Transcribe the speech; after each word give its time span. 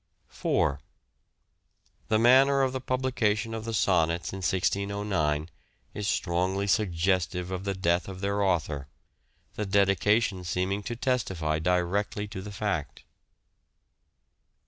4. 0.29 0.79
The 2.07 2.17
manner 2.17 2.63
of 2.63 2.73
the 2.73 2.81
publication 2.81 3.53
of 3.53 3.65
the 3.65 3.73
Sonnets 3.75 4.33
in 4.33 4.37
1609 4.37 5.47
is 5.93 6.07
strongly 6.07 6.65
suggestive 6.65 7.51
of 7.51 7.65
the 7.65 7.75
death 7.75 8.07
of 8.07 8.19
their 8.19 8.41
author: 8.41 8.87
the 9.53 9.65
dedication 9.67 10.43
seeming 10.43 10.81
to 10.81 10.95
testify 10.95 11.59
directly 11.59 12.27
to 12.29 12.41
the 12.41 12.51
fact. 12.51 13.03